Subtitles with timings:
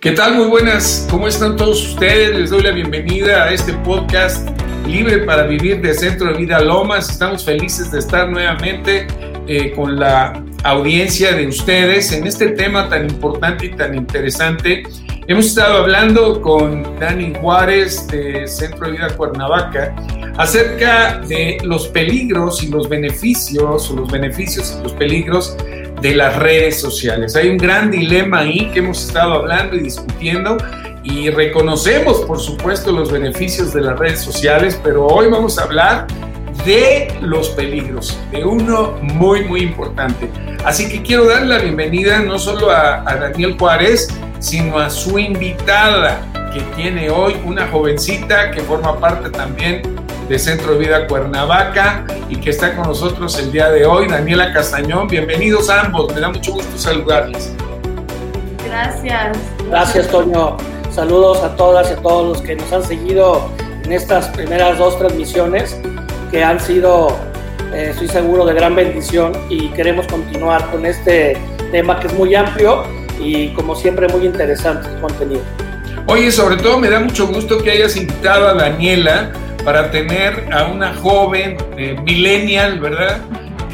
[0.00, 0.34] ¿Qué tal?
[0.34, 1.06] Muy buenas.
[1.10, 2.34] ¿Cómo están todos ustedes?
[2.34, 4.48] Les doy la bienvenida a este podcast
[4.86, 7.10] Libre para Vivir de Centro de Vida Lomas.
[7.10, 9.06] Estamos felices de estar nuevamente
[9.46, 14.84] eh, con la audiencia de ustedes en este tema tan importante y tan interesante.
[15.28, 19.94] Hemos estado hablando con Dani Juárez de Centro de Vida Cuernavaca
[20.38, 25.58] acerca de los peligros y los beneficios, o los beneficios y los peligros
[26.00, 27.36] de las redes sociales.
[27.36, 30.56] Hay un gran dilema ahí que hemos estado hablando y discutiendo
[31.02, 36.06] y reconocemos, por supuesto, los beneficios de las redes sociales, pero hoy vamos a hablar
[36.64, 40.30] de los peligros, de uno muy, muy importante.
[40.64, 44.08] Así que quiero dar la bienvenida no solo a, Daniel Juárez,
[44.40, 46.20] sino a su invitada
[46.52, 49.99] que tiene hoy, una jovencita que forma parte también
[50.30, 54.52] de Centro de Vida Cuernavaca y que está con nosotros el día de hoy, Daniela
[54.52, 55.08] Castañón.
[55.08, 57.52] Bienvenidos ambos, me da mucho gusto saludarles.
[58.64, 59.36] Gracias.
[59.68, 60.56] Gracias, Toño.
[60.92, 63.50] Saludos a todas y a todos los que nos han seguido
[63.84, 65.76] en estas primeras dos transmisiones
[66.30, 67.08] que han sido,
[67.72, 71.36] eh, estoy seguro, de gran bendición y queremos continuar con este
[71.72, 72.84] tema que es muy amplio
[73.18, 75.42] y como siempre muy interesante el contenido.
[76.06, 79.32] Oye, sobre todo me da mucho gusto que hayas invitado a Daniela
[79.64, 83.20] para tener a una joven eh, millennial, ¿verdad?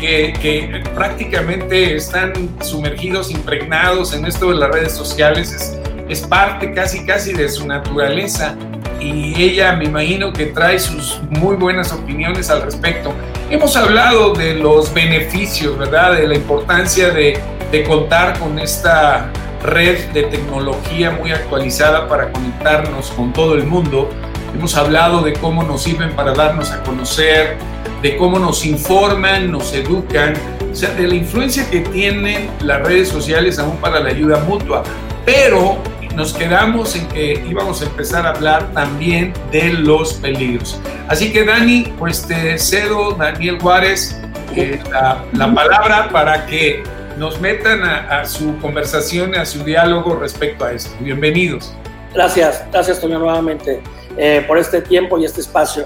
[0.01, 6.73] Que, que, prácticamente están sumergidos, impregnados en esto de las redes sociales, es, es, parte
[6.75, 8.55] casi, casi de su naturaleza
[9.01, 13.12] y ella me imagino que trae sus muy buenas opiniones al respecto.
[13.51, 16.14] Hemos hablado de los beneficios, ¿verdad?
[16.14, 17.39] De la importancia de,
[17.70, 19.31] de contar con esta
[19.62, 24.11] red de tecnología muy actualizada para conectarnos con todo el mundo,
[24.57, 27.59] Hemos hablado de cómo nos sirven para darnos a conocer,
[28.01, 30.33] de cómo nos informan, nos educan,
[30.73, 34.83] o sea, de la influencia que tienen las redes sociales aún para la ayuda mutua.
[35.27, 35.77] Pero
[36.15, 40.81] nos quedamos en que íbamos a empezar a hablar también de los peligros.
[41.07, 44.19] Así que Dani, pues te cedo, Daniel Juárez,
[44.55, 46.83] eh, la, la, palabra para que
[47.19, 50.97] nos metan a, a su conversación, a su diálogo respecto a esto.
[51.01, 51.75] Bienvenidos.
[52.14, 53.83] Gracias, gracias Toño nuevamente
[54.17, 55.85] eh, por este tiempo y este espacio.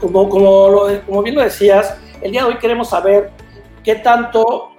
[0.00, 3.30] Como, como, lo, como bien lo decías, el día de hoy queremos saber
[3.84, 4.70] qué tanto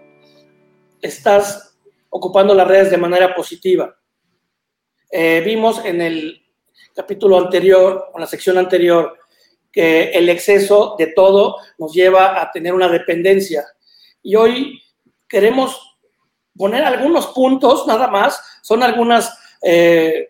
[1.02, 1.78] estás
[2.10, 3.96] ocupando las redes de manera positiva.
[5.10, 6.46] Eh, vimos en el
[6.96, 9.18] capítulo anterior, o en la sección anterior,
[9.72, 13.66] que el exceso de todo nos lleva a tener una dependencia.
[14.22, 14.82] Y hoy
[15.28, 15.98] queremos
[16.56, 20.30] poner algunos puntos, nada más, son algunas eh,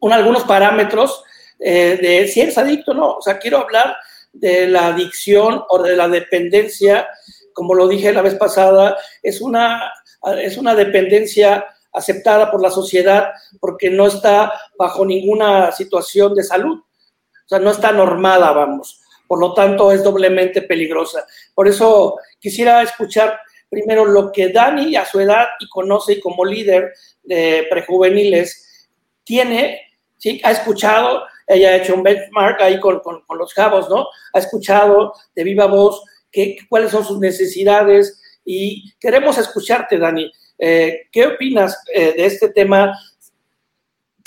[0.00, 1.24] un, algunos parámetros
[1.58, 3.16] eh, de si eres adicto o no.
[3.16, 3.96] O sea, quiero hablar
[4.32, 7.08] de la adicción o de la dependencia,
[7.52, 9.92] como lo dije la vez pasada, es una,
[10.40, 16.78] es una dependencia aceptada por la sociedad porque no está bajo ninguna situación de salud.
[16.78, 19.00] O sea, no está normada, vamos.
[19.26, 21.26] Por lo tanto, es doblemente peligrosa.
[21.54, 23.38] Por eso quisiera escuchar
[23.68, 28.88] primero lo que Dani a su edad y conoce como líder de prejuveniles
[29.24, 29.87] tiene,
[30.18, 30.40] ¿sí?
[30.44, 34.06] ha escuchado, ella ha hecho un benchmark ahí con, con, los cabos, ¿no?
[34.34, 40.30] Ha escuchado de viva voz qué, cuáles son sus necesidades y queremos escucharte, Dani.
[40.58, 42.92] Eh, ¿Qué opinas eh, de este tema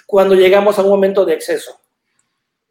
[0.07, 1.79] cuando llegamos a un momento de exceso?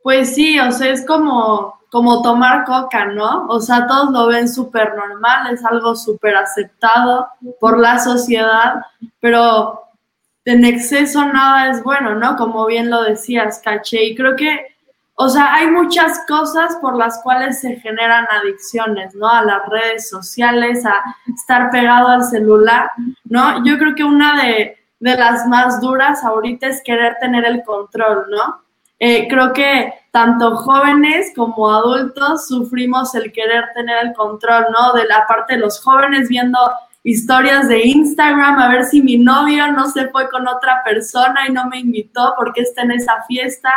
[0.03, 3.47] Pues sí, o sea, es como como tomar coca, ¿no?
[3.49, 7.27] O sea, todos lo ven súper normal, es algo súper aceptado
[7.59, 8.77] por la sociedad,
[9.19, 9.83] pero
[10.45, 12.37] en exceso nada es bueno, ¿no?
[12.37, 14.05] Como bien lo decías, caché.
[14.05, 14.67] Y creo que,
[15.15, 19.29] o sea, hay muchas cosas por las cuales se generan adicciones, ¿no?
[19.29, 21.01] A las redes sociales, a
[21.35, 22.91] estar pegado al celular,
[23.25, 23.65] ¿no?
[23.65, 28.27] Yo creo que una de, de las más duras ahorita es querer tener el control,
[28.31, 28.63] ¿no?
[29.03, 34.93] Eh, creo que tanto jóvenes como adultos sufrimos el querer tener el control, ¿no?
[34.93, 36.59] De la parte de los jóvenes viendo
[37.03, 41.53] historias de Instagram, a ver si mi novio no se fue con otra persona y
[41.53, 43.73] no me invitó porque está en esa fiesta.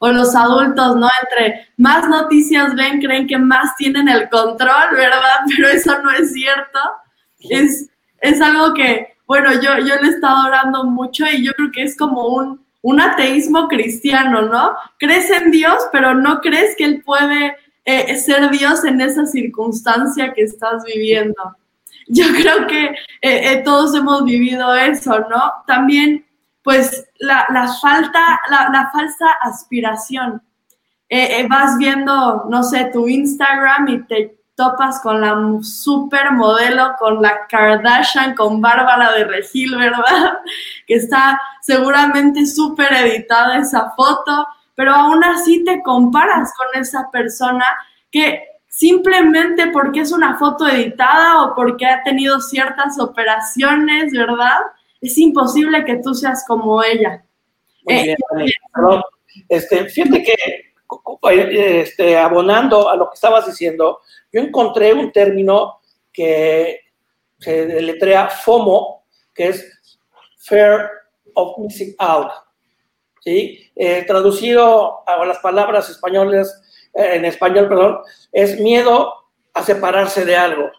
[0.00, 1.08] O los adultos, ¿no?
[1.22, 5.40] Entre más noticias ven, creen que más tienen el control, ¿verdad?
[5.56, 6.78] Pero eso no es cierto.
[7.40, 7.90] Es,
[8.20, 11.82] es algo que, bueno, yo, yo le he estado orando mucho y yo creo que
[11.82, 14.76] es como un, un ateísmo cristiano, ¿no?
[14.98, 20.32] Crees en Dios, pero no crees que Él puede eh, ser Dios en esa circunstancia
[20.32, 21.56] que estás viviendo.
[22.08, 25.52] Yo creo que eh, eh, todos hemos vivido eso, ¿no?
[25.66, 26.26] También,
[26.62, 27.46] pues, la,
[27.80, 30.42] falta, la, falsa aspiración.
[31.48, 38.34] vas viendo, no sé, tu Instagram y te topas con la supermodelo, con la Kardashian,
[38.34, 40.40] con Bárbara de Regil, ¿verdad?
[40.86, 47.64] Que está seguramente súper editada esa foto, pero aún así te comparas con esa persona
[48.10, 48.42] que
[48.78, 54.58] simplemente porque es una foto editada o porque ha tenido ciertas operaciones, ¿verdad?
[55.00, 57.24] Es imposible que tú seas como ella.
[57.88, 58.14] Eh,
[59.48, 60.36] este, fíjate que
[61.80, 63.98] este, abonando a lo que estabas diciendo,
[64.32, 65.80] yo encontré un término
[66.12, 66.82] que
[67.40, 70.00] se deletrea FOMO, que es
[70.36, 70.88] Fear
[71.34, 72.30] of Missing Out.
[73.24, 73.72] ¿sí?
[73.74, 77.98] Eh, traducido a las palabras españolas, eh, en español, perdón,
[78.32, 79.12] es miedo
[79.54, 80.70] a separarse de algo.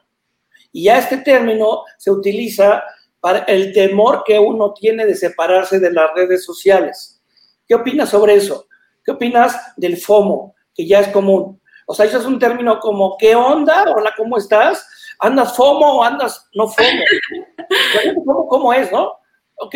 [0.72, 2.84] Y ya este término se utiliza
[3.20, 7.22] para el temor que uno tiene de separarse de las redes sociales.
[7.68, 8.68] ¿Qué opinas sobre eso?
[9.04, 11.60] ¿Qué opinas del FOMO, que ya es común?
[11.86, 13.86] O sea, eso es un término como, ¿qué onda?
[13.96, 14.88] Hola, ¿cómo estás?
[15.20, 18.48] ¿Andas FOMO o andas no FOMO?
[18.48, 19.12] ¿Cómo, es, no?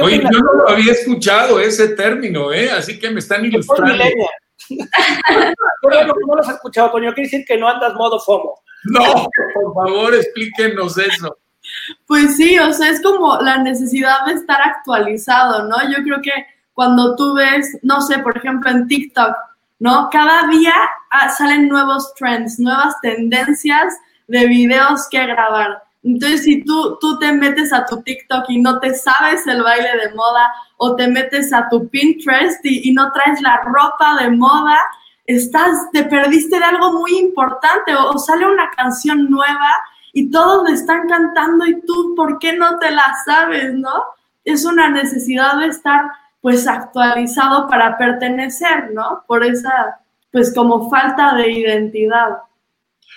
[0.01, 2.69] Oye, yo no lo había escuchado ese término, ¿eh?
[2.71, 4.03] Así que me están ilustrando.
[4.69, 7.13] No, no lo has escuchado, Toño.
[7.13, 8.61] Quiere decir que no andas modo FOMO.
[8.85, 11.37] No, por favor, explíquenos eso.
[12.07, 15.77] Pues sí, o sea, es como la necesidad de estar actualizado, ¿no?
[15.89, 16.31] Yo creo que
[16.73, 19.35] cuando tú ves, no sé, por ejemplo, en TikTok,
[19.79, 20.09] ¿no?
[20.11, 20.73] Cada día
[21.11, 23.93] ah, salen nuevos trends, nuevas tendencias
[24.27, 25.82] de videos que grabar.
[26.03, 29.89] Entonces, si tú, tú te metes a tu TikTok y no te sabes el baile
[30.03, 34.77] de moda, o te metes a tu Pinterest y, no traes la ropa de moda,
[35.25, 39.71] estás, te perdiste de algo muy importante, o, sale una canción nueva
[40.11, 44.03] y todos le están cantando y tú, ¿por qué no te la sabes, no?
[44.43, 46.11] Es una necesidad de estar
[46.41, 49.23] pues actualizado para pertenecer, ¿no?
[49.25, 52.39] Por esa, pues como falta de identidad.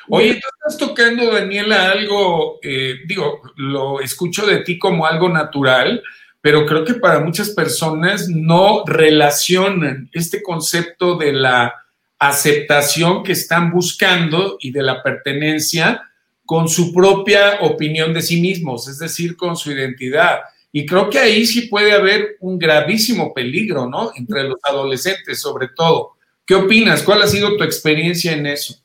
[0.09, 6.03] Oye, tú estás tocando, Daniela, algo, eh, digo, lo escucho de ti como algo natural,
[6.41, 11.75] pero creo que para muchas personas no relacionan este concepto de la
[12.19, 16.03] aceptación que están buscando y de la pertenencia
[16.45, 20.41] con su propia opinión de sí mismos, es decir, con su identidad.
[20.71, 24.13] Y creo que ahí sí puede haber un gravísimo peligro, ¿no?
[24.15, 26.13] Entre los adolescentes, sobre todo.
[26.47, 27.03] ¿Qué opinas?
[27.03, 28.77] ¿Cuál ha sido tu experiencia en eso?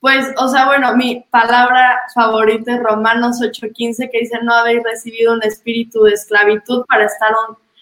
[0.00, 5.32] Pues, o sea, bueno, mi palabra favorita es Romanos 8:15, que dice, no habéis recibido
[5.32, 7.32] un espíritu de esclavitud para estar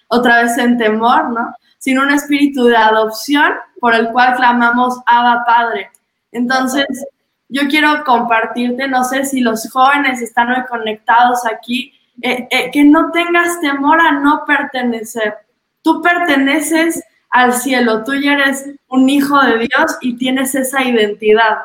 [0.09, 1.55] otra vez en temor, ¿no?
[1.79, 5.91] Sino un espíritu de adopción por el cual clamamos Abba Padre.
[6.33, 6.87] Entonces,
[7.49, 11.93] yo quiero compartirte, no sé si los jóvenes están hoy conectados aquí,
[12.23, 15.35] eh, eh, que no tengas temor a no pertenecer.
[15.83, 21.59] Tú perteneces al cielo, tú ya eres un hijo de Dios y tienes esa identidad.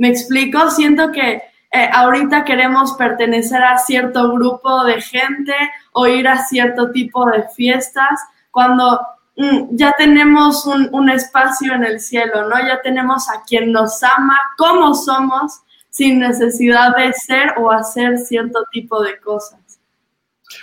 [0.00, 0.70] ¿Me explico?
[0.70, 1.42] Siento que
[1.72, 5.52] eh, ahorita queremos pertenecer a cierto grupo de gente
[5.92, 8.18] o ir a cierto tipo de fiestas,
[8.50, 8.98] cuando
[9.36, 12.58] mm, ya tenemos un, espacio en el cielo, ¿no?
[12.66, 15.60] Ya tenemos a quien nos ama, como somos,
[15.90, 19.60] sin necesidad de ser o hacer cierto tipo de cosas.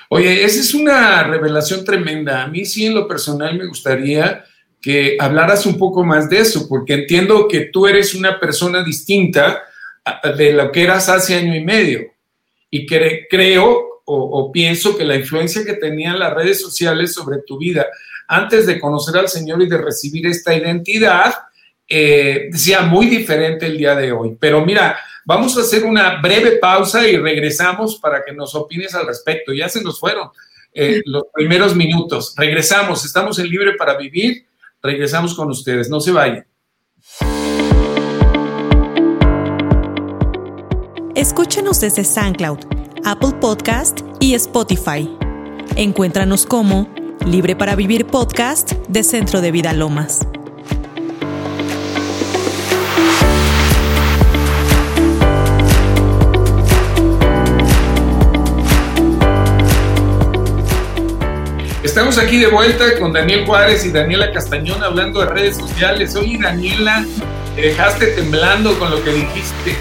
[0.10, 2.42] Oye, esa es una revelación tremenda.
[2.42, 4.44] A mí sí en lo personal me gustaría
[4.88, 9.64] que hablaras un poco más de eso, porque entiendo que tú eres una persona distinta
[10.38, 12.06] de lo que eras hace año y medio.
[12.70, 17.58] Y que creo o, pienso que la influencia que tenían las redes sociales sobre tu
[17.58, 17.88] vida
[18.30, 21.34] antes de conocer al Señor y de recibir esta identidad,
[21.86, 24.38] eh, sea muy diferente el día de hoy.
[24.40, 24.98] Pero mira,
[25.28, 29.52] Vamos a hacer una breve pausa y regresamos para que nos opines al respecto.
[29.52, 30.30] Ya se nos fueron
[30.74, 32.34] eh, los primeros minutos.
[32.38, 34.47] Regresamos, estamos en Libre para Vivir.
[34.82, 36.46] Regresamos con ustedes, no se vayan.
[41.16, 42.60] Escúchenos desde SoundCloud,
[43.04, 45.10] Apple Podcast y Spotify.
[45.76, 46.88] Encuéntranos como
[47.26, 50.28] Libre para Vivir Podcast de Centro de Vida Lomas.
[61.98, 66.16] Estamos aquí de vuelta con Daniel Juárez y Daniela Castañón hablando de redes sociales.
[66.16, 67.04] Oye, Daniela,
[67.56, 69.76] te dejaste temblando con lo que dijiste.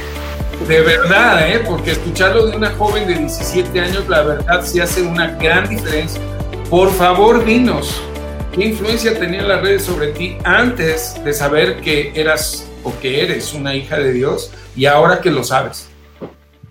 [0.67, 1.63] De verdad, ¿eh?
[1.67, 6.19] porque escucharlo de una joven de 17 años, la verdad sí hace una gran diferencia.
[6.71, 8.01] Por favor, dinos,
[8.55, 13.53] ¿qué influencia tenían las redes sobre ti antes de saber que eras o que eres
[13.53, 15.91] una hija de Dios y ahora que lo sabes?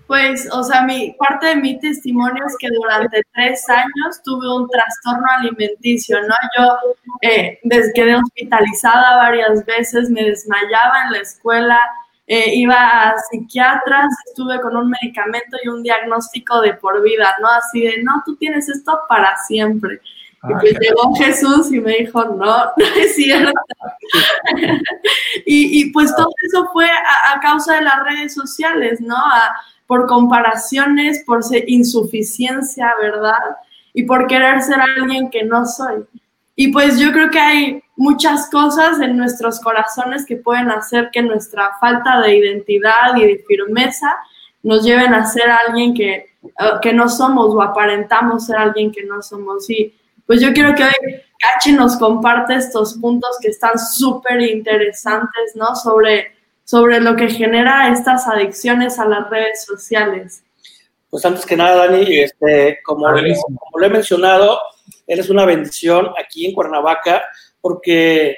[0.06, 4.68] Pues, o sea, mi, parte de mi testimonio es que durante tres años tuve un
[4.68, 6.34] trastorno alimenticio, ¿no?
[6.56, 6.78] Yo
[7.22, 7.58] eh,
[7.94, 11.80] quedé hospitalizada varias veces, me desmayaba en la escuela,
[12.28, 17.48] eh, iba a psiquiatras, estuve con un medicamento y un diagnóstico de por vida, ¿no?
[17.48, 20.00] Así de, no, tú tienes esto para siempre.
[20.48, 23.52] Y pues llegó Jesús y me dijo, no, no es cierto.
[25.46, 29.16] y, pues todo eso fue a, causa de las redes sociales, ¿no?
[29.86, 33.56] por comparaciones, por insuficiencia, ¿verdad?
[33.94, 36.04] Y por querer ser alguien que no soy.
[36.56, 41.22] Y pues yo creo que hay muchas cosas en nuestros corazones que pueden hacer que
[41.22, 44.16] nuestra falta de identidad y de firmeza
[44.62, 49.04] nos lleven a ser alguien que, eh, que no somos o aparentamos ser alguien que
[49.04, 49.68] no somos.
[49.70, 49.94] Y
[50.26, 55.74] pues yo quiero que hoy Cachi nos comparte estos puntos que están súper interesantes, ¿no?
[55.76, 56.32] Sobre,
[56.64, 60.42] sobre lo que genera estas adicciones a las redes sociales.
[61.10, 64.58] Pues antes que nada, Dani, este, como, como lo he mencionado,
[65.06, 67.22] eres una bendición aquí en Cuernavaca
[67.60, 68.36] porque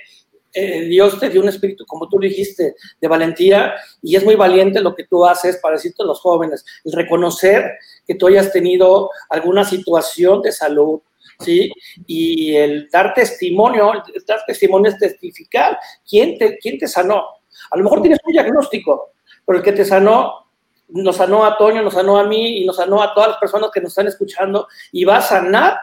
[0.52, 4.80] eh, Dios te dio un espíritu, como tú dijiste, de valentía y es muy valiente
[4.80, 9.10] lo que tú haces para decirte a los jóvenes, el reconocer que tú hayas tenido
[9.28, 11.00] alguna situación de salud,
[11.40, 11.72] ¿sí?
[12.06, 15.78] Y el dar testimonio, el dar testimonio es testificar.
[16.08, 17.24] ¿Quién te, quién te sanó?
[17.70, 19.12] A lo mejor tienes un diagnóstico,
[19.46, 20.46] pero el que te sanó
[20.88, 23.70] nos sanó a Toño, nos sanó a mí y nos sanó a todas las personas
[23.72, 25.78] que nos están escuchando y va a sanar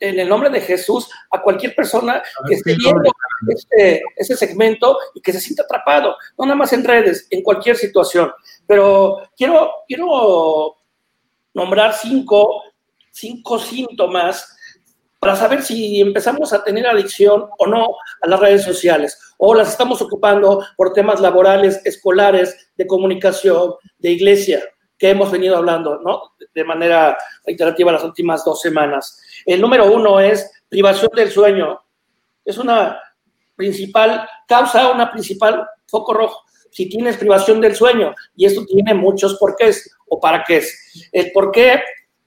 [0.00, 3.12] en el nombre de Jesús a cualquier persona que esté viendo
[3.48, 7.76] este, este, segmento y que se sienta atrapado, no nada más en redes, en cualquier
[7.76, 8.32] situación.
[8.66, 10.76] Pero quiero, quiero
[11.54, 12.64] nombrar cinco,
[13.12, 14.56] cinco síntomas
[15.22, 19.68] para saber si empezamos a tener adicción o no a las redes sociales, o las
[19.68, 24.64] estamos ocupando por temas laborales, escolares, de comunicación, de iglesia,
[24.98, 26.32] que hemos venido hablando, ¿no?
[26.52, 29.16] De manera reiterativa las últimas dos semanas.
[29.46, 31.80] El número uno es privación del sueño.
[32.44, 33.00] Es una
[33.54, 36.42] principal causa, una principal foco rojo.
[36.72, 41.08] Si tienes privación del sueño, y esto tiene muchos porqués o para qué es.
[41.12, 41.80] El porqué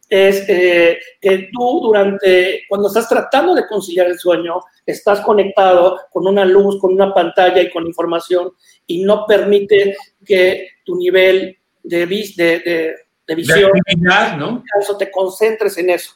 [0.09, 6.27] es eh, que tú durante, cuando estás tratando de conciliar el sueño, estás conectado con
[6.27, 8.51] una luz, con una pantalla y con información
[8.85, 12.95] y no permite que tu nivel de, de,
[13.27, 13.71] de, visión,
[14.37, 14.63] ¿no?
[14.97, 16.15] te concentres en eso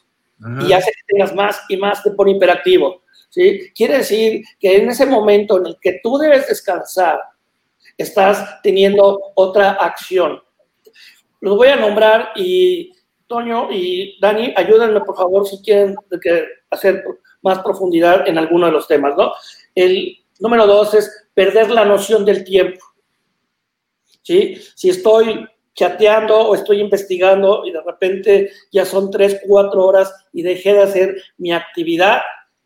[0.62, 3.04] y hace que tengas más y más, te pone hiperactivo.
[3.30, 3.72] ¿sí?
[3.76, 7.20] Quiere decir que en ese momento en el que tú debes descansar,
[7.98, 10.42] estás teniendo otra acción.
[11.42, 12.94] Los voy a nombrar y
[13.30, 15.96] Toño y Dani, ayúdenme por favor si quieren
[16.70, 17.06] hacer
[17.42, 19.32] más profundidad en alguno de los temas, ¿no?
[19.74, 22.84] El número dos es perder la noción del tiempo.
[24.24, 24.60] ¿Sí?
[24.76, 30.42] Si estoy chateando o estoy investigando y de repente ya son tres, cuatro horas y
[30.42, 32.20] dejé de hacer mi actividad,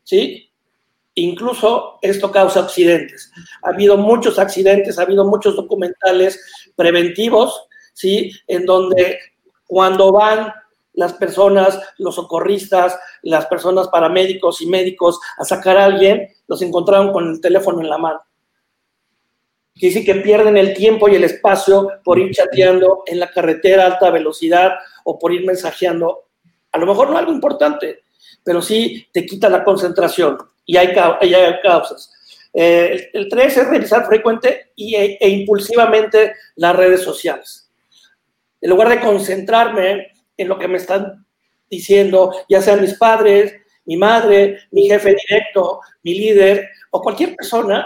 [0.03, 0.49] ¿sí?
[1.15, 3.31] Incluso esto causa accidentes.
[3.61, 8.31] Ha habido muchos accidentes, ha habido muchos documentales preventivos, ¿sí?
[8.47, 9.19] En donde
[9.73, 10.53] cuando van
[10.93, 17.11] las personas, los socorristas, las personas paramédicos y médicos a sacar a alguien, los encontraron
[17.11, 18.21] con el teléfono en la mano.
[19.73, 23.85] Quiere decir que pierden el tiempo y el espacio por ir chateando en la carretera
[23.85, 24.73] a alta velocidad
[25.05, 26.25] o por ir mensajeando.
[26.71, 28.03] A lo mejor no algo importante,
[28.43, 30.37] pero sí te quita la concentración
[30.67, 30.89] y hay,
[31.19, 32.11] hay causas.
[32.53, 37.62] Eh, el, tres es revisar frecuente y, e, e, impulsivamente las redes sociales.
[38.63, 41.25] En lugar de concentrarme en lo que me están
[41.69, 43.53] diciendo, ya sean mis padres,
[43.83, 47.85] mi madre, mi jefe directo, mi líder o cualquier persona,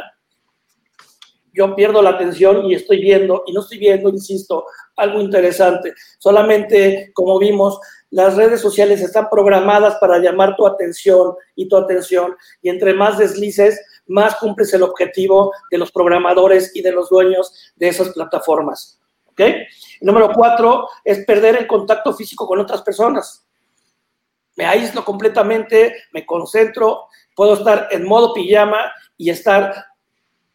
[1.51, 4.65] yo pierdo la atención y estoy viendo, y no estoy viendo, insisto,
[4.97, 5.95] algo interesante.
[6.19, 7.79] Solamente, como vimos,
[8.11, 13.17] las redes sociales están programadas para llamar tu atención y tu atención, y entre más
[13.17, 18.96] deslices, más cumples el objetivo de los programadores y de los dueños de esas plataformas.
[19.37, 19.51] ¿Ok?
[20.01, 23.45] número cuatro es perder el contacto físico con otras personas.
[24.55, 29.73] Me aíslo completamente, me concentro, puedo estar en modo pijama y estar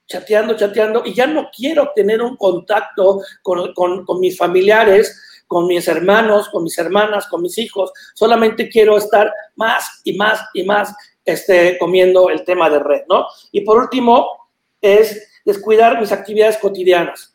[0.07, 3.73] chateando, chateando, y ya no quiero tener un contacto con,
[4.21, 10.01] mis familiares, con mis hermanos, con mis hermanas, con mis hijos, solamente quiero estar más
[10.05, 13.27] y más y más este, comiendo el tema de red, ¿no?
[13.53, 14.49] Y por último,
[14.81, 17.32] es descuidar mis actividades cotidianas.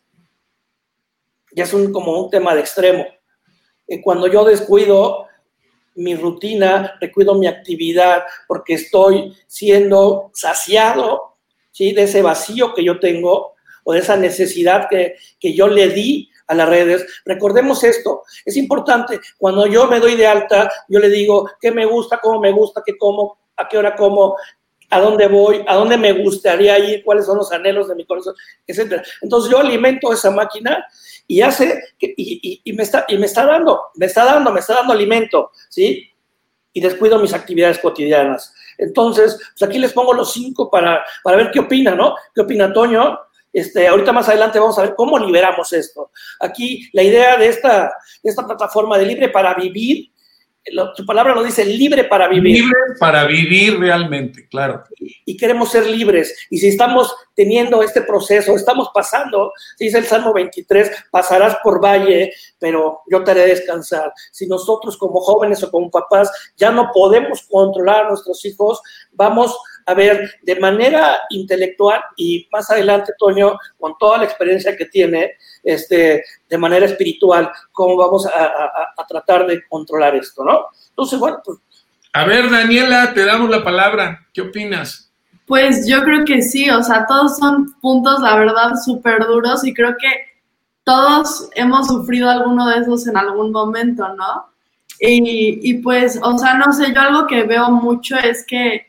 [1.52, 3.06] Ya es un, como un tema de extremo.
[3.88, 5.28] Y cuando yo descuido
[5.96, 11.38] mi rutina, descuido mi actividad, porque estoy siendo saciado
[11.78, 16.30] de ese vacío que yo tengo o de esa necesidad que, que yo le di
[16.48, 17.06] a las redes.
[17.26, 21.86] Recordemos esto, es importante, cuando yo me doy de alta, yo le digo qué me
[21.86, 24.36] gusta, cómo me gusta, qué como, a qué hora como,
[24.90, 28.36] a dónde voy, a dónde me gustaría ir, cuáles son los anhelos de mi corazón,
[28.66, 29.02] etc.
[29.22, 30.86] Entonces yo alimento esa máquina
[31.28, 34.76] y hace, y, y, me está, y me está dando, me está dando, me está
[34.76, 36.10] dando alimento, ¿sí?
[36.72, 38.54] Y descuido mis actividades cotidianas.
[38.78, 42.16] Entonces, pues aquí les pongo los cinco para, para ver qué opina, ¿no?
[42.34, 43.20] ¿Qué opina Toño?
[43.52, 46.12] Este, ahorita más adelante vamos a ver cómo liberamos esto.
[46.40, 47.92] Aquí la idea de esta,
[48.22, 50.12] de esta plataforma de Libre para Vivir
[50.96, 52.64] su palabra lo dice, libre para vivir.
[52.64, 54.84] Libre para vivir realmente, claro.
[55.00, 56.48] Y, queremos ser libres.
[56.50, 62.34] Y si estamos teniendo este proceso, estamos pasando, dice el Salmo 23, pasarás por valle,
[62.60, 64.12] pero yo te haré descansar.
[64.32, 68.82] Si nosotros como jóvenes o como papás ya no podemos controlar a nuestros hijos,
[69.12, 74.86] vamos a ver de manera intelectual y más adelante, Toño, con toda la experiencia que
[74.86, 75.32] tiene,
[75.64, 80.68] este, de manera espiritual, cómo vamos a, tratar de controlar esto, ¿no?
[80.90, 81.58] Entonces, bueno, pues...
[82.14, 84.28] A ver, Daniela, te damos la palabra.
[84.34, 85.10] ¿Qué opinas?
[85.46, 89.74] Pues yo creo que sí, o sea, todos son puntos, la verdad, súper duros y
[89.74, 90.10] creo que
[90.84, 94.48] todos hemos sufrido alguno de esos en algún momento, ¿no?
[95.00, 98.88] Y, y pues, o sea, no sé, yo algo que veo mucho es que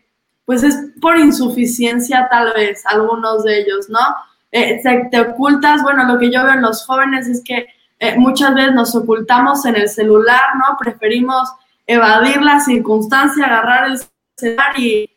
[0.48, 4.00] pues es por insuficiencia tal vez algunos de ellos, ¿no?
[4.50, 7.66] Eh, te ocultas, bueno, lo que yo veo en los jóvenes es que
[7.98, 10.78] eh, muchas veces nos ocultamos en el celular, ¿no?
[10.78, 11.52] Preferimos
[11.86, 14.00] evadir la circunstancia, agarrar el
[14.36, 15.10] celular y,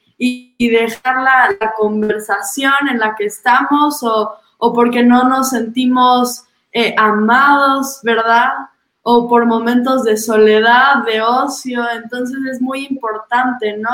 [0.59, 4.38] dejar la, conversación en la que estamos o,
[4.73, 8.50] porque no nos sentimos eh, amados, ¿verdad?
[9.01, 11.89] O por momentos de soledad, de ocio.
[11.89, 13.91] Entonces es muy importante, ¿no?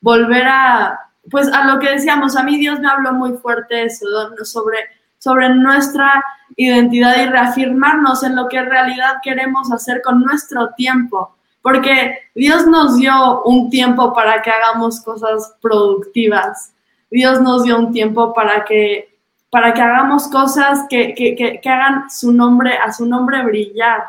[0.00, 0.98] Volver a,
[1.30, 4.06] pues a lo que decíamos, a mí Dios me habló muy fuerte eso,
[4.44, 4.78] sobre,
[5.18, 6.24] sobre nuestra
[6.56, 12.66] identidad y reafirmarnos en lo que en realidad queremos hacer con nuestro tiempo, porque Dios
[12.66, 16.72] nos dio un tiempo para que hagamos cosas productivas,
[17.10, 19.18] Dios nos dio un tiempo para que,
[19.50, 24.04] para que hagamos cosas que, que, que, hagan su nombre, a su nombre brillar,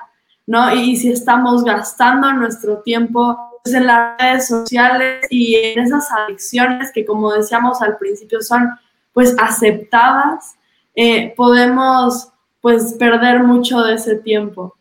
[0.45, 0.73] ¿no?
[0.73, 6.91] Y si estamos gastando nuestro tiempo pues, en las redes sociales y en esas adicciones
[6.93, 8.69] que, como decíamos al principio, son
[9.13, 10.55] pues aceptadas,
[10.95, 12.29] eh, podemos
[12.61, 14.77] pues perder mucho de ese tiempo.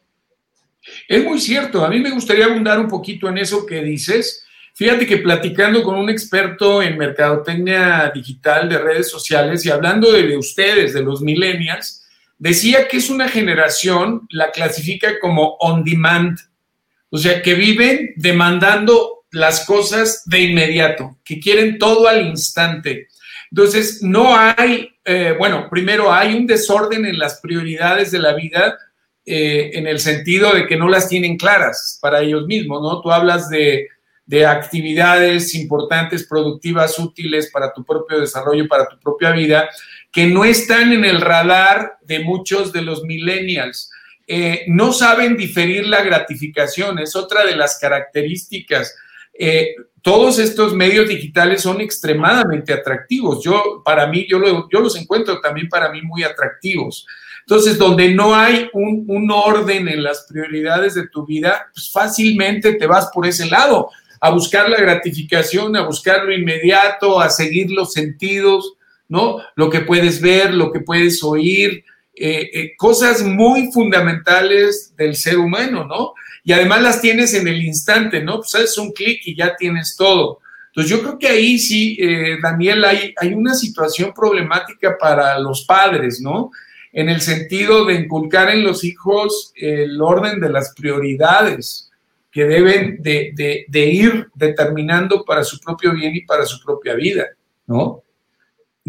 [1.09, 4.45] Es muy cierto, a mí me gustaría abundar un poquito en eso que dices.
[4.75, 10.37] Fíjate que platicando con un experto en mercadotecnia digital de redes sociales y hablando de
[10.37, 12.07] ustedes, de los millennials,
[12.38, 16.38] decía que es una generación, la clasifica como on demand,
[17.11, 23.09] o sea, que viven demandando las cosas de inmediato, que quieren todo al instante.
[23.51, 28.79] Entonces, no hay, eh, bueno, primero hay un desorden en las prioridades de la vida
[29.27, 33.01] eh, en el sentido de que no las tienen claras para ellos mismos, ¿no?
[33.01, 33.88] Tú hablas de,
[34.31, 39.68] de actividades importantes, productivas, útiles para tu propio desarrollo, para tu propia vida,
[40.12, 43.90] que no están en el radar de muchos de los millennials.
[44.33, 48.95] Eh, no saben diferir la gratificación, es otra de las características.
[49.37, 53.43] Eh, todos estos medios digitales son extremadamente atractivos.
[53.43, 57.09] Yo, para mí, yo, los encuentro también para mí muy atractivos.
[57.40, 62.75] Entonces, donde no hay un, un, orden en las prioridades de tu vida, pues fácilmente
[62.75, 63.90] te vas por ese lado,
[64.21, 68.75] a buscar la gratificación, a buscar lo inmediato, a seguir los sentidos,
[69.09, 69.38] ¿no?
[69.57, 71.85] Lo que puedes ver, lo que puedes oír,
[72.23, 76.13] eh, eh, cosas muy fundamentales del ser humano, ¿no?
[76.45, 78.41] Y además las tienes en el instante, ¿no?
[78.41, 80.41] Pues haces un clic y ya tienes todo.
[80.67, 86.21] Entonces yo creo que ahí sí, eh, Daniel, hay, una situación problemática para los padres,
[86.21, 86.51] ¿no?
[86.93, 91.91] En el sentido de inculcar en los hijos el orden de las prioridades
[92.31, 93.33] que deben de,
[93.67, 97.29] de ir determinando para su propio bien y para su propia vida,
[97.67, 98.03] ¿no?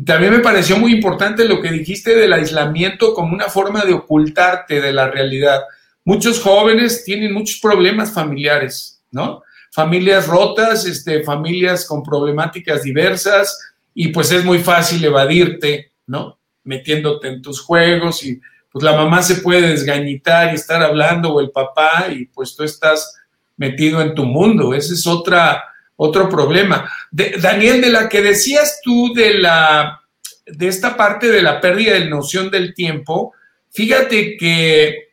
[0.06, 4.80] También me pareció muy importante lo que dijiste del aislamiento como una forma de ocultarte
[4.80, 5.62] de la realidad.
[6.06, 9.43] Muchos jóvenes tienen muchos problemas familiares, ¿no?
[9.71, 16.39] Familias rotas, este, familias con problemáticas diversas y pues es muy fácil evadirte, ¿no?
[16.63, 18.39] Metiéndote en tus juegos y
[18.71, 22.63] pues la mamá se puede desgañitar y estar hablando o el papá y pues tú
[22.63, 23.17] estás
[23.58, 24.73] metido en tu mundo.
[24.73, 25.62] Esa es otra,
[26.03, 26.91] otro problema.
[27.11, 30.01] Daniel, de la que decías tú de la
[30.47, 33.33] de esta parte de la pérdida de noción del tiempo,
[33.69, 35.11] fíjate que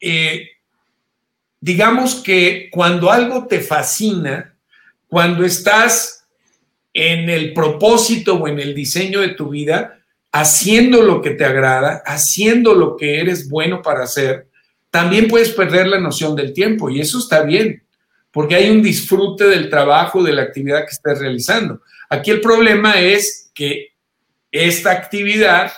[0.00, 0.50] eh,
[1.60, 4.54] digamos que cuando algo te fascina,
[5.08, 6.24] cuando estás
[6.92, 9.98] en el propósito o en el diseño de tu vida,
[10.30, 14.46] haciendo lo que te agrada, haciendo lo que eres bueno para hacer,
[14.90, 17.83] también puedes perder la noción del tiempo y eso está bien
[18.34, 21.80] porque hay un disfrute del trabajo, de la actividad que estés realizando.
[22.10, 23.92] Aquí el problema es que
[24.50, 25.72] esta actividad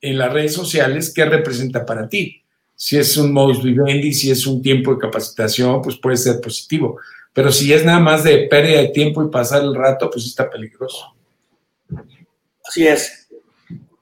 [0.00, 2.42] en las redes sociales, ¿qué representa para ti?
[2.74, 6.98] Si es un modus vivendi, si es un tiempo de capacitación, pues puede ser positivo.
[7.34, 10.48] Pero si es nada más de pérdida de tiempo y pasar el rato, pues está
[10.48, 11.14] peligroso.
[12.64, 13.28] Así es.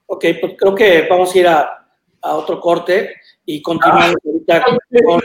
[0.05, 1.79] Ok, pues creo que vamos a ir a,
[2.21, 5.21] otro corte y continuar ah, ahorita con,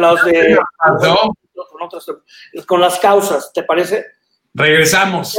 [0.00, 0.58] los de...
[2.66, 4.06] Con, las causas, ¿te parece?
[4.54, 5.36] Regresamos.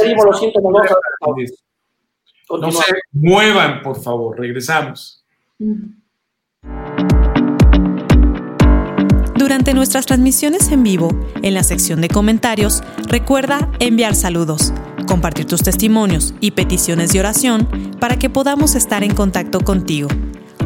[2.50, 4.38] No se muevan, por favor.
[4.38, 5.24] Regresamos.
[9.36, 11.08] Durante nuestras transmisiones en vivo,
[11.42, 14.72] en la sección de comentarios, recuerda enviar saludos,
[15.06, 17.68] compartir tus testimonios y peticiones de oración
[18.00, 20.08] para que podamos estar en contacto contigo.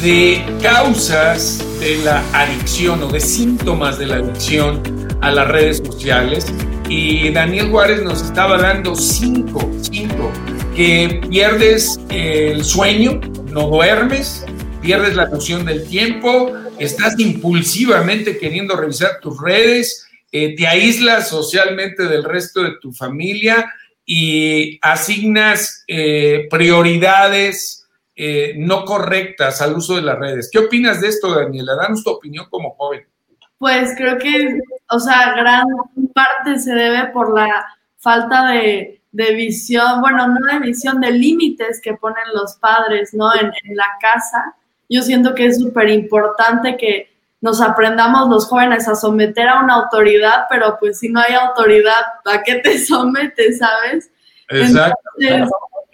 [0.00, 4.80] de causas de la adicción o de síntomas de la adicción
[5.20, 6.46] a las redes sociales.
[6.88, 10.30] Y Daniel Juárez nos estaba dando cinco, cinco,
[10.74, 13.20] que pierdes el sueño,
[13.50, 14.44] no duermes,
[14.80, 22.04] pierdes la noción del tiempo, estás impulsivamente queriendo revisar tus redes, eh, te aíslas socialmente
[22.04, 23.66] del resto de tu familia,
[24.06, 30.50] y asignas eh, prioridades eh, no correctas al uso de las redes.
[30.52, 31.74] ¿Qué opinas de esto, Daniela?
[31.74, 33.06] Danos tu opinión como joven.
[33.58, 34.60] Pues creo que,
[34.90, 35.64] o sea, gran
[36.12, 37.66] parte se debe por la
[37.98, 43.34] falta de, visión, bueno, no de visión, de límites que ponen los padres, ¿no?
[43.34, 44.54] En la casa.
[44.88, 49.74] Yo siento que es súper importante que nos aprendamos los jóvenes a someter a una
[49.74, 54.10] autoridad, pero pues si no hay autoridad, ¿a qué te sometes, sabes?
[54.48, 54.96] Exacto.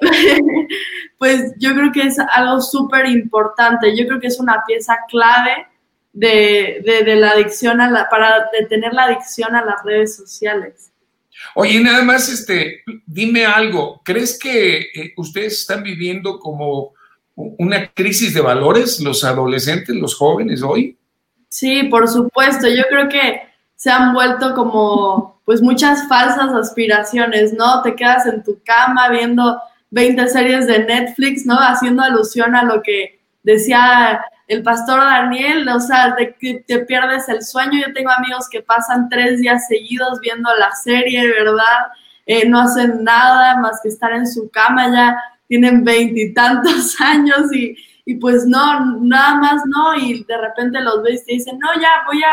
[1.19, 5.67] pues yo creo que es algo súper importante, yo creo que es una pieza clave
[6.13, 6.83] de,
[7.19, 10.93] la adicción a la, para detener la adicción a las redes sociales.
[11.55, 16.93] Oye, nada más, este, dime algo, ¿crees que eh, ustedes están viviendo como
[17.37, 20.99] una crisis de valores, los adolescentes, los jóvenes hoy?
[21.49, 22.69] Sí, por supuesto.
[22.69, 23.43] Yo creo que
[23.75, 27.83] se han vuelto como, pues, muchas falsas aspiraciones, ¿no?
[27.83, 31.57] Te quedas en tu cama viendo 20 series de Netflix, ¿no?
[31.57, 37.29] Haciendo alusión a lo que decía el pastor Daniel, o sea, de que te pierdes
[37.29, 37.81] el sueño.
[37.87, 41.87] Yo tengo amigos que pasan tres días seguidos viendo la serie, ¿verdad?
[42.27, 45.17] Eh, no hacen nada más que estar en su cama, ya
[45.51, 51.23] tienen veintitantos años y, y pues no, nada más no, y de repente los ves
[51.23, 52.33] y te dicen, no, ya voy a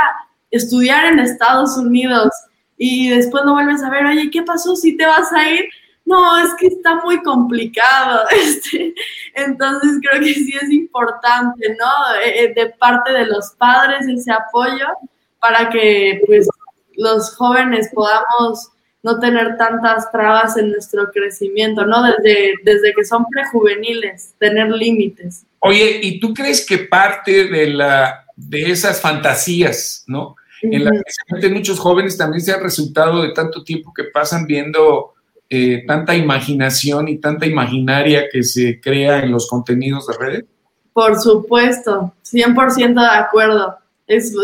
[0.52, 2.30] estudiar en Estados Unidos,
[2.78, 5.68] y después no vuelves a ver, oye, ¿qué pasó si te vas a ir?
[6.06, 8.26] No, es que está muy complicado.
[8.32, 8.94] Este,
[9.34, 12.16] entonces creo que sí es importante, ¿no?
[12.24, 14.88] Eh, eh, de parte de los padres ese apoyo
[15.40, 16.48] para que pues
[16.96, 18.70] los jóvenes podamos
[19.08, 22.04] no tener tantas trabas en nuestro crecimiento, ¿no?
[22.04, 25.46] Desde, desde que son prejuveniles, tener límites.
[25.60, 30.36] Oye, ¿y tú crees que parte de, la, de esas fantasías, ¿no?
[30.62, 30.92] En la
[31.40, 35.14] que muchos jóvenes también se han resultado de tanto tiempo que pasan viendo
[35.50, 40.46] eh, tanta imaginación y tanta imaginaria que se crea en los contenidos de redes?
[40.92, 43.78] Por supuesto, 100% de acuerdo.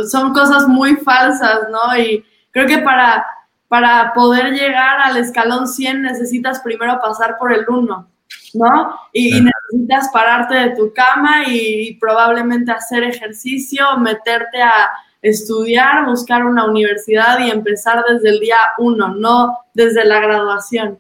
[0.10, 1.98] son cosas muy falsas, ¿no?
[1.98, 3.26] Y creo que para,
[3.74, 8.08] para poder llegar al escalón 100 necesitas primero pasar por el 1.
[8.54, 9.00] ¿no?
[9.12, 14.92] Y, necesitas pararte de tu cama y, probablemente hacer ejercicio, meterte a
[15.24, 21.00] estudiar, buscar una universidad y empezar desde el día uno, no desde la graduación.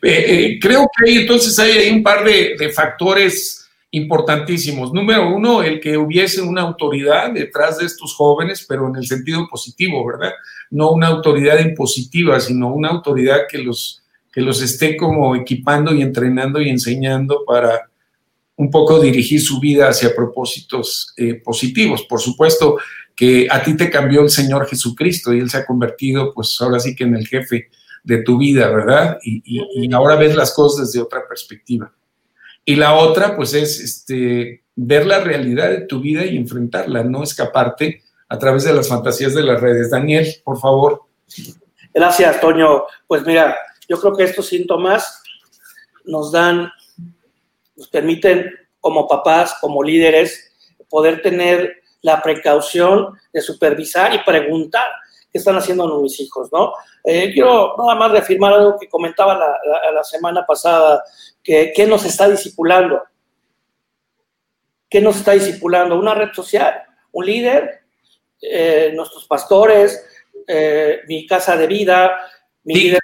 [0.00, 3.61] Eh, eh, creo que entonces hay, un par de, de, factores
[3.92, 4.92] importantísimos.
[4.92, 9.46] Número uno, el que hubiese una autoridad detrás de estos jóvenes, pero en el sentido
[9.48, 10.32] positivo, ¿verdad?
[10.70, 14.02] No una autoridad impositiva, sino una autoridad que los
[14.32, 17.90] que los esté como equipando y entrenando y enseñando para
[18.56, 22.02] un poco dirigir su vida hacia propósitos eh, positivos.
[22.04, 22.78] Por supuesto
[23.14, 26.80] que a ti te cambió el Señor Jesucristo y Él se ha convertido, pues ahora
[26.80, 27.68] sí que en el jefe
[28.02, 29.18] de tu vida, ¿verdad?
[29.22, 31.92] Y, ahora ves las cosas desde otra perspectiva.
[32.64, 37.22] Y la otra, pues es este, ver la realidad de tu vida y enfrentarla, no
[37.22, 39.90] escaparte a través de las fantasías de las redes.
[39.90, 41.02] Daniel, por favor.
[41.92, 42.84] Gracias, Toño.
[43.06, 43.56] Pues mira,
[43.88, 45.22] yo creo que estos síntomas
[46.04, 46.70] nos dan,
[47.76, 50.52] nos permiten como papás, como líderes,
[50.88, 54.84] poder tener la precaución de supervisar y preguntar
[55.32, 56.74] qué están haciendo mis hijos, ¿no?
[57.02, 61.02] Eh, quiero nada más reafirmar algo que comentaba la, semana pasada,
[61.42, 63.02] que ¿qué nos está discipulando?
[64.90, 65.98] ¿Qué nos está discipulando?
[65.98, 66.82] ¿Una red social?
[67.12, 67.80] ¿Un líder?
[68.42, 70.04] Eh, ¿Nuestros pastores?
[70.46, 72.20] Eh, ¿Mi casa de vida?
[72.64, 73.00] ¿Mi líder?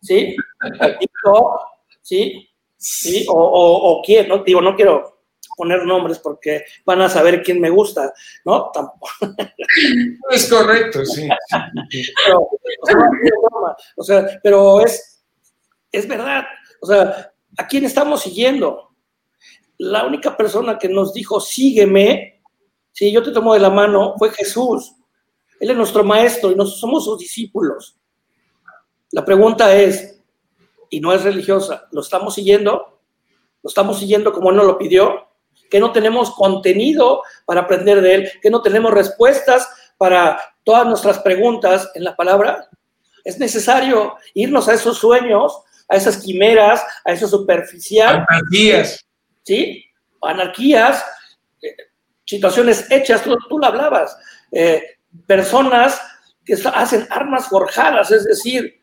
[0.00, 0.36] ¿Sí?
[2.02, 2.48] ¿Sí?
[2.76, 3.26] ¿Sí?
[3.28, 4.38] O, o, o quién, ¿no?
[4.38, 5.11] Digo, no quiero
[5.56, 8.12] poner nombres porque van a saber quién me gusta,
[8.44, 8.70] ¿no?
[8.72, 9.08] Tampoco.
[10.30, 11.28] Es correcto, sí.
[12.24, 12.48] Pero,
[13.96, 15.24] o sea, pero es,
[15.90, 16.44] es verdad.
[16.80, 18.90] O sea, ¿a quién estamos siguiendo?
[19.78, 22.42] La única persona que nos dijo, sígueme,
[22.92, 24.94] si yo te tomo de la mano, fue Jesús.
[25.60, 27.96] Él es nuestro maestro y nosotros somos sus discípulos.
[29.10, 30.20] La pregunta es,
[30.90, 33.00] y no es religiosa, ¿lo estamos siguiendo?
[33.62, 35.28] ¿Lo estamos siguiendo como Él nos lo pidió?
[35.72, 41.20] Que no tenemos contenido para aprender de Él, que no tenemos respuestas para todas nuestras
[41.20, 42.68] preguntas en la palabra.
[43.24, 48.26] Es necesario irnos a esos sueños, a esas quimeras, a eso superficial.
[48.28, 49.02] Anarquías.
[49.44, 49.82] ¿Sí?
[50.20, 51.02] Anarquías,
[51.62, 51.74] eh,
[52.26, 54.14] situaciones hechas, tú, tú lo hablabas,
[54.50, 56.02] eh, personas
[56.44, 58.78] que hacen armas forjadas, es decir,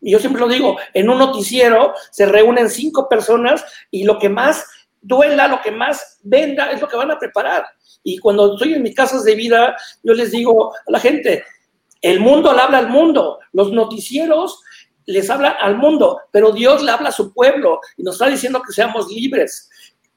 [0.00, 4.30] y yo siempre lo digo, en un noticiero se reúnen cinco personas y lo que
[4.30, 4.64] más
[5.00, 7.64] duela, lo que más venda es lo que van a preparar.
[8.02, 11.44] Y cuando estoy en mis casas de vida, yo les digo a la gente,
[12.02, 14.60] el mundo le habla al mundo, los noticieros
[15.06, 18.62] les hablan al mundo, pero Dios le habla a su pueblo y nos está diciendo
[18.62, 19.68] que seamos libres,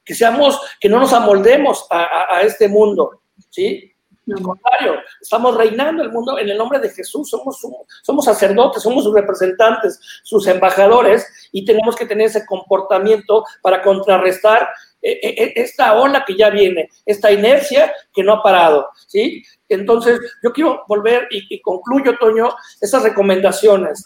[0.06, 3.92] que seamos, que no nos amoldemos a, a este mundo, ¿sí?
[4.31, 7.59] Al contrario, estamos reinando el mundo en el nombre de Jesús, somos,
[8.03, 14.69] somos sacerdotes, somos sus representantes, sus embajadores y tenemos que tener ese comportamiento para contrarrestar
[15.01, 19.43] eh, eh, eh, esta ola que ya viene, esta inercia que no ha parado, ¿sí?
[19.67, 24.05] Entonces, yo quiero volver y, concluyo, Toño, esas recomendaciones.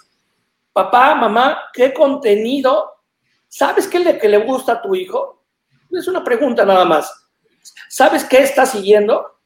[0.73, 2.91] Papá, mamá, ¿qué contenido?
[3.47, 5.43] ¿Sabes qué le, que le gusta a tu hijo?
[5.91, 7.11] Es una pregunta nada más.
[7.89, 9.36] ¿Sabes qué está siguiendo?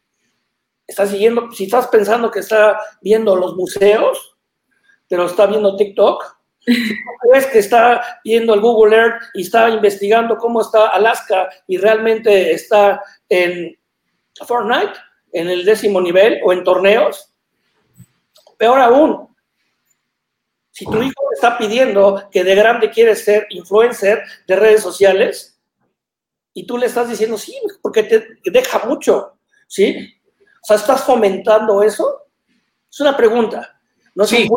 [0.92, 4.36] Está siguiendo, si estás pensando que está viendo los museos,
[5.08, 10.38] pero está viendo TikTok, si crees que está viendo el Google Earth y está investigando
[10.38, 13.78] cómo está Alaska y realmente está en
[14.46, 14.94] Fortnite,
[15.34, 17.34] en el décimo nivel o en torneos,
[18.58, 19.30] peor aún,
[20.72, 25.60] si tu hijo está pidiendo que de grande quiere ser influencer de redes sociales
[26.54, 30.21] y tú le estás diciendo, sí, porque te deja mucho, ¿sí?
[30.62, 32.28] O sea, ¿estás fomentando eso?
[32.90, 33.80] Es una pregunta.
[34.16, 34.48] No sí.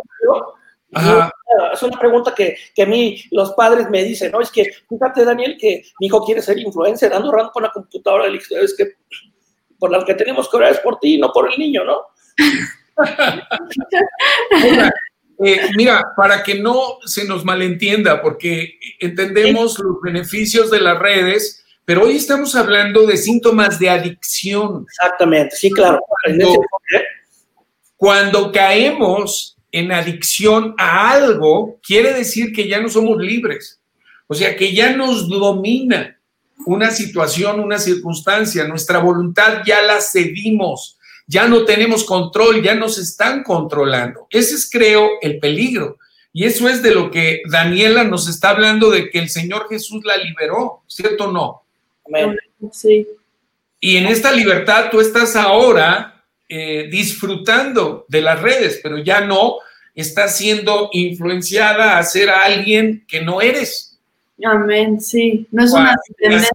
[1.72, 4.40] es una pregunta que, a mí los padres me dicen, ¿no?
[4.40, 8.26] Es que, fíjate, Daniel, que mi hijo quiere ser influencer, ando rando con la computadora,
[8.26, 8.94] es que
[9.78, 12.06] por la que tenemos que orar es por ti, no por el niño, ¿no?
[15.44, 21.63] Eh, mira, para que no se nos malentienda, porque entendemos los beneficios de las redes,
[21.84, 24.86] pero hoy estamos hablando de síntomas de adicción.
[24.88, 26.00] Exactamente, sí, claro.
[27.96, 33.80] Cuando, caemos en adicción a algo, quiere decir que ya no somos libres.
[34.26, 36.18] O sea, que ya nos domina
[36.66, 42.98] una situación, una circunstancia, nuestra voluntad ya la cedimos, ya no tenemos control, ya nos
[42.98, 44.26] están controlando.
[44.30, 45.98] Ese es, creo, el peligro.
[46.32, 50.02] Y eso es de lo que Daniela nos está hablando de que el Señor Jesús
[50.04, 51.63] la liberó, ¿cierto o no?
[52.72, 53.06] Sí.
[53.80, 59.56] Y en esta libertad tú estás ahora eh, disfrutando de las redes, pero ya no
[59.94, 63.98] estás siendo influenciada a ser alguien que no eres.
[64.44, 65.46] Amén, sí.
[65.50, 66.50] No es una tendencia.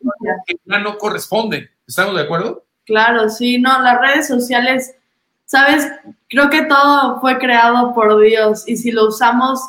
[0.45, 1.69] Que ya no corresponde.
[1.87, 2.63] ¿Estamos de acuerdo?
[2.85, 3.59] Claro, sí.
[3.59, 4.95] No, las redes sociales,
[5.45, 5.87] sabes,
[6.27, 9.59] creo que todo fue creado por Dios y si lo usamos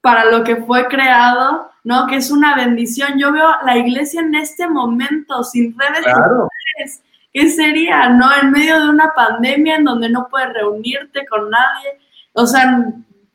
[0.00, 2.06] para lo que fue creado, ¿no?
[2.06, 3.18] Que es una bendición.
[3.18, 7.02] Yo veo la iglesia en este momento sin redes sociales.
[7.32, 8.28] ¿Qué sería, no?
[8.34, 12.00] En medio de una pandemia en donde no puedes reunirte con nadie.
[12.32, 12.86] O sea,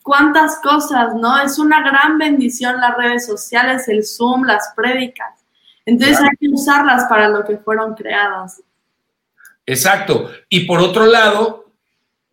[0.04, 1.40] cuántas cosas, ¿no?
[1.40, 5.46] Es una gran bendición las redes sociales, el Zoom, las prédicas.
[5.86, 8.62] Entonces hay que usarlas para lo que fueron creadas.
[9.66, 10.32] Exacto.
[10.50, 11.72] Y por otro lado,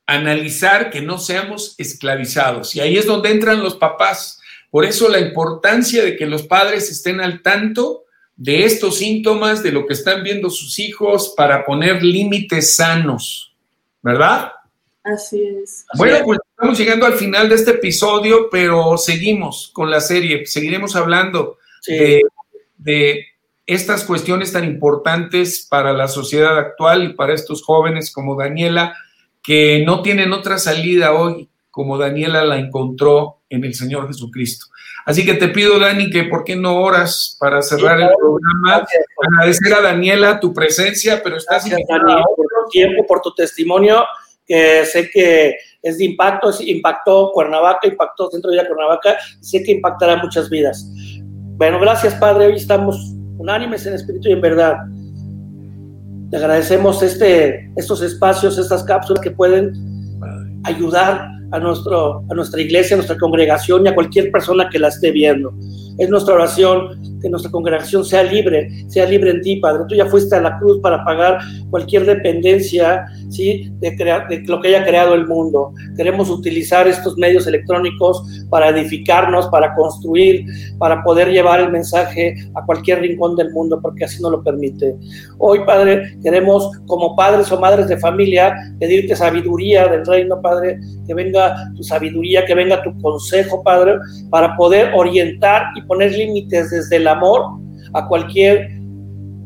[0.07, 2.75] analizar que no seamos esclavizados.
[2.77, 4.41] Y ahí es donde entran los papás.
[4.71, 8.05] Por eso la importancia de que los padres estén al tanto
[8.37, 13.55] de estos síntomas, de lo que están viendo sus hijos, para poner límites sanos,
[14.03, 14.53] ¿verdad?
[15.03, 15.87] Así es.
[15.97, 20.97] Bueno, pues estamos llegando al final de este episodio, pero seguimos con la serie, seguiremos
[20.97, 23.25] hablando de,
[23.67, 28.97] estas cuestiones tan importantes para la sociedad actual y para estos jóvenes como Daniela,
[29.43, 34.67] que no tienen otra salida hoy como Daniela la encontró en el Señor Jesucristo.
[35.05, 38.87] Así que te pido, Dani, que por qué no oras para cerrar el programa.
[39.31, 44.05] Agradecer a Daniela tu presencia, pero estás Gracias, Dani, por tu tiempo, por tu testimonio,
[44.45, 49.73] que sé que es de impacto, impactó Cuernavaca, impactó Centro de Vida Cuernavaca, sé que
[49.73, 50.89] impactará muchas vidas.
[51.57, 52.47] Bueno, gracias, Padre.
[52.47, 52.97] Hoy estamos
[53.39, 54.77] unánimes en espíritu y en verdad.
[56.31, 59.73] Te agradecemos este, estos espacios, estas cápsulas que pueden
[60.65, 64.89] ayudar a, nuestro, a nuestra iglesia, a nuestra congregación y a cualquier persona que la
[64.89, 65.53] esté viendo.
[65.99, 69.85] Es nuestra oración que nuestra congregación sea libre, sea libre en ti, Padre.
[69.89, 71.39] Tú ya fuiste a la cruz para pagar
[71.71, 73.71] cualquier dependencia ¿sí?
[73.81, 75.73] de, crear, de lo que haya creado el mundo.
[75.97, 80.45] Queremos utilizar estos medios electrónicos para edificarnos, para construir,
[80.79, 84.97] para poder llevar el mensaje a cualquier rincón del mundo, porque así nos lo permite.
[85.39, 91.15] Hoy, Padre, queremos como padres o madres de familia pedirte sabiduría del reino, Padre, que
[91.15, 93.95] venga tu sabiduría, que venga tu consejo, Padre,
[94.31, 97.43] para poder orientar y poner límites desde el amor
[97.93, 98.71] a cualquier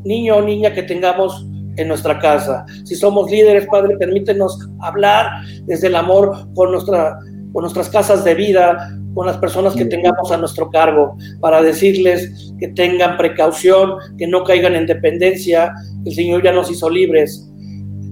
[0.03, 1.45] niño o niña que tengamos
[1.77, 2.65] en nuestra casa.
[2.83, 5.27] Si somos líderes, Padre, permítenos hablar
[5.65, 7.17] desde el amor con, nuestra,
[7.53, 12.53] con nuestras casas de vida, con las personas que tengamos a nuestro cargo, para decirles
[12.59, 15.73] que tengan precaución, que no caigan en dependencia.
[16.05, 17.47] El Señor ya nos hizo libres.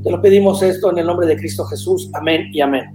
[0.04, 2.10] Te lo pedimos esto en el nombre de Cristo Jesús.
[2.14, 2.86] Amén y amén.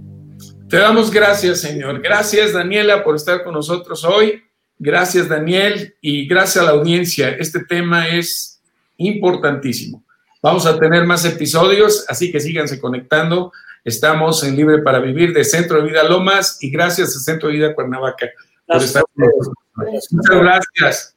[0.69, 2.01] Te damos gracias, Señor.
[2.01, 4.41] Gracias, Daniela, por estar con nosotros hoy.
[4.77, 7.29] Gracias, Daniel, y gracias a la audiencia.
[7.29, 8.61] Este tema es
[8.97, 10.03] importantísimo.
[10.41, 13.51] Vamos a tener más episodios, así que síganse conectando.
[13.83, 17.55] Estamos en Libre para Vivir de Centro de Vida Lomas y gracias a Centro de
[17.55, 18.29] Vida Cuernavaca
[18.67, 20.07] por estar con nosotros.
[20.11, 21.15] Muchas gracias.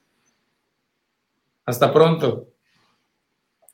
[1.64, 2.48] Hasta pronto.